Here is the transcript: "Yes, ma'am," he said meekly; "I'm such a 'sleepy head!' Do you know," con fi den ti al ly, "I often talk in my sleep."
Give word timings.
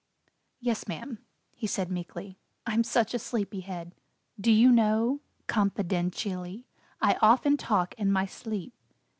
"Yes, 0.59 0.87
ma'am," 0.87 1.19
he 1.53 1.67
said 1.67 1.91
meekly; 1.91 2.39
"I'm 2.65 2.83
such 2.83 3.13
a 3.13 3.19
'sleepy 3.19 3.59
head!' 3.59 3.93
Do 4.39 4.51
you 4.51 4.71
know," 4.71 5.21
con 5.45 5.69
fi 5.69 5.83
den 5.83 6.09
ti 6.09 6.31
al 6.31 6.41
ly, 6.41 6.63
"I 6.99 7.19
often 7.21 7.55
talk 7.55 7.93
in 7.99 8.11
my 8.11 8.25
sleep." 8.25 8.73